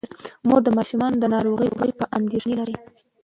مور 0.47 0.61
د 0.65 0.69
ماشومانو 0.77 1.15
د 1.19 1.25
ناروغۍ 1.33 1.69
په 1.73 1.81
اړه 1.85 2.05
اندیښنه 2.17 2.53
لري. 2.59 2.75